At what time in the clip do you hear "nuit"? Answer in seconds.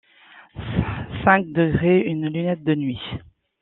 2.73-2.99